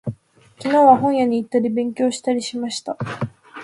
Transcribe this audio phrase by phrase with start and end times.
[0.57, 2.97] 昨日は、本屋に行ったり、勉強したりしました。